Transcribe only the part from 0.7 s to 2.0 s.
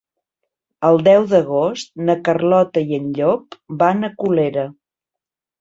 El deu d'agost